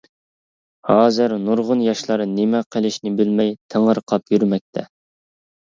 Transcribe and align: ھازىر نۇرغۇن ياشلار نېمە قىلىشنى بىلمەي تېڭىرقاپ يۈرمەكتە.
ھازىر 0.91 1.35
نۇرغۇن 1.41 1.83
ياشلار 1.89 2.25
نېمە 2.33 2.63
قىلىشنى 2.77 3.13
بىلمەي 3.21 3.55
تېڭىرقاپ 3.77 4.37
يۈرمەكتە. 4.37 4.89